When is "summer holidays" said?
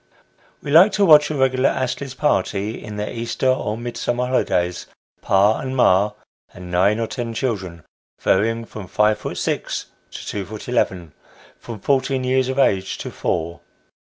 3.97-4.87